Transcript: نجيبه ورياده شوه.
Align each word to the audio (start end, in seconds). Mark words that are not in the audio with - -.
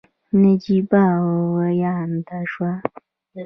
نجيبه 0.41 1.05
ورياده 1.53 2.37
شوه. 2.51 2.71